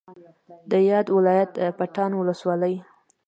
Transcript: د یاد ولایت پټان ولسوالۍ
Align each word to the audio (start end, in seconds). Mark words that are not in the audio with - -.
د 0.71 0.73
یاد 0.89 1.07
ولایت 1.17 1.51
پټان 1.77 2.11
ولسوالۍ 2.15 2.75